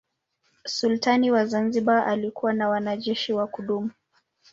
[0.65, 3.89] Sultani wa Zanzibar alikuwa na wanajeshi wa kudumu.